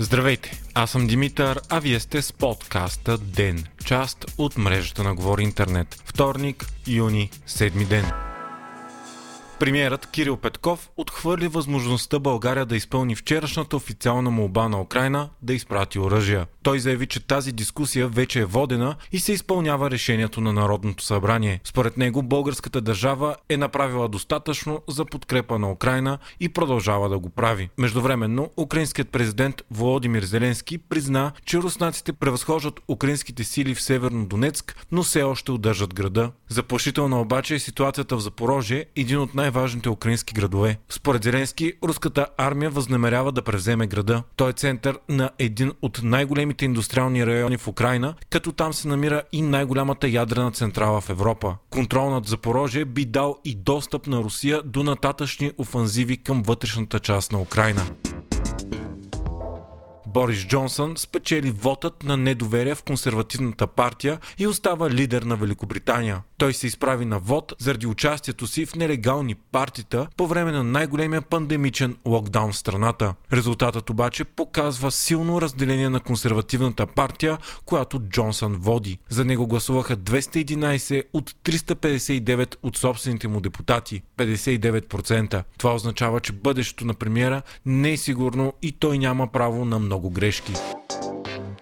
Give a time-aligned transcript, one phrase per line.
[0.00, 5.42] Здравейте, аз съм Димитър, а вие сте с подкаста ДЕН, част от мрежата на Говори
[5.42, 6.02] Интернет.
[6.04, 8.27] Вторник, юни, седми ден.
[9.60, 15.98] Премьерът Кирил Петков отхвърли възможността България да изпълни вчерашната официална молба на Украина да изпрати
[15.98, 16.46] оръжия.
[16.62, 21.60] Той заяви, че тази дискусия вече е водена и се изпълнява решението на Народното събрание.
[21.64, 27.28] Според него българската държава е направила достатъчно за подкрепа на Украина и продължава да го
[27.28, 27.70] прави.
[27.78, 35.02] Междувременно, украинският президент Володимир Зеленски призна, че руснаците превъзхождат украинските сили в Северно Донецк, но
[35.02, 36.30] все още удържат града.
[36.48, 40.78] Заплашителна обаче е ситуацията в Запорожие, един от най-важните украински градове.
[40.88, 44.22] Според Зеленски, руската армия възнамерява да превземе града.
[44.36, 48.88] Той е център на един от най-големите големите индустриални райони в Украина, като там се
[48.88, 51.56] намира и най-голямата ядрена централа в Европа.
[51.70, 57.32] Контрол над Запорожие би дал и достъп на Русия до нататъчни офанзиви към вътрешната част
[57.32, 57.82] на Украина.
[60.14, 66.22] Борис Джонсън спечели вотът на недоверие в консервативната партия и остава лидер на Великобритания.
[66.38, 71.22] Той се изправи на вод заради участието си в нелегални партита по време на най-големия
[71.22, 73.14] пандемичен локдаун в страната.
[73.32, 78.98] Резултатът обаче показва силно разделение на консервативната партия, която Джонсън води.
[79.08, 84.02] За него гласуваха 211 от 359 от собствените му депутати.
[84.18, 85.44] 59%.
[85.58, 89.97] Това означава, че бъдещето на премиера не е сигурно и той няма право на много
[89.98, 90.52] много грешки.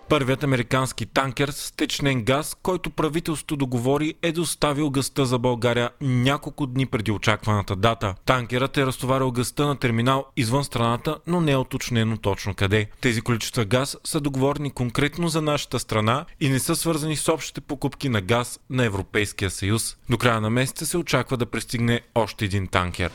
[0.08, 6.66] Първият американски танкер с течнен газ, който правителството договори, е доставил гъста за България няколко
[6.66, 8.14] дни преди очакваната дата.
[8.24, 12.86] Танкерът е разтоварил гъста на терминал извън страната, но не е уточнено точно къде.
[13.00, 17.60] Тези количества газ са договорени конкретно за нашата страна и не са свързани с общите
[17.60, 19.96] покупки на газ на Европейския съюз.
[20.10, 23.10] До края на месеца се очаква да пристигне още един танкер.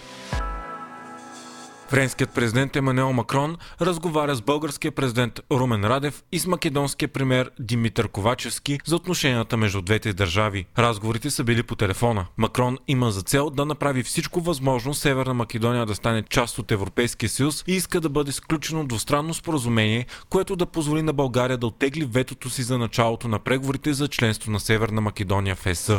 [1.92, 8.08] Френският президент Емануел Макрон разговаря с българския президент Румен Радев и с македонския премьер Димитър
[8.08, 10.66] Ковачевски за отношенията между двете държави.
[10.78, 12.26] Разговорите са били по телефона.
[12.38, 17.30] Макрон има за цел да направи всичко възможно Северна Македония да стане част от Европейския
[17.30, 22.06] съюз и иска да бъде сключено двустранно споразумение, което да позволи на България да оттегли
[22.06, 25.92] ветото си за началото на преговорите за членство на Северна Македония в ЕС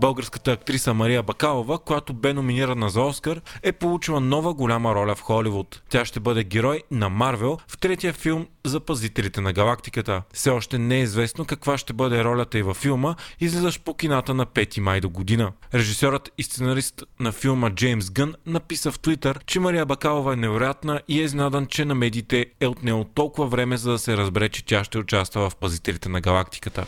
[0.00, 5.20] българската актриса Мария Бакалова, която бе номинирана за Оскар, е получила нова голяма роля в
[5.20, 5.82] Холивуд.
[5.90, 10.22] Тя ще бъде герой на Марвел в третия филм за пазителите на галактиката.
[10.32, 14.34] Все още не е известно каква ще бъде ролята й във филма, излизащ по кината
[14.34, 15.52] на 5 май до година.
[15.74, 21.00] Режисьорът и сценарист на филма Джеймс Гън написа в Твитър, че Мария Бакалова е невероятна
[21.08, 24.64] и е изнадан, че на медиите е отнело толкова време, за да се разбере, че
[24.64, 26.86] тя ще участва в пазителите на галактиката.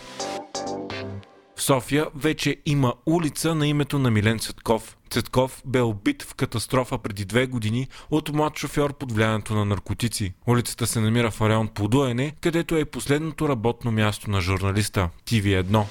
[1.69, 4.97] София вече има улица на името на Милен Цветков.
[5.11, 10.33] Цветков бе убит в катастрофа преди две години от млад шофьор под влиянието на наркотици.
[10.47, 15.85] Улицата се намира в район Подуене, където е последното работно място на журналиста– TV1.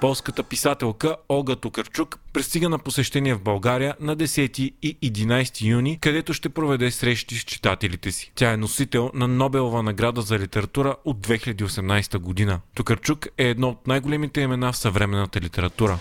[0.00, 6.32] Полската писателка Олга Токарчук пристига на посещение в България на 10 и 11 юни, където
[6.32, 8.32] ще проведе срещи с читателите си.
[8.34, 12.60] Тя е носител на Нобелова награда за литература от 2018 година.
[12.74, 15.98] Токарчук е едно от най-големите имена в съвременната литература.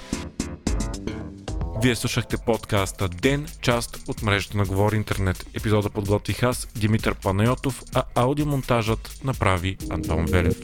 [1.84, 5.46] Вие слушахте подкаста Ден, част от мрежата на Говори Интернет.
[5.54, 10.58] Епизода подготвих аз, Димитър Панайотов, а аудиомонтажът направи Антон Велев.